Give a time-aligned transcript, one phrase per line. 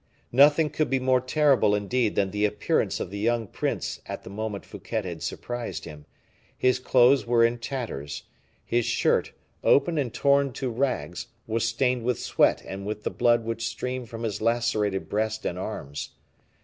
[0.31, 4.31] Nothing could be more terrible indeed than the appearance of the young prince at the
[4.31, 6.05] moment Fouquet had surprised him;
[6.57, 8.23] his clothes were in tatters;
[8.65, 9.31] his shirt,
[9.63, 14.09] open and torn to rags, was stained with sweat and with the blood which streamed
[14.09, 16.09] from his lacerated breast and arms.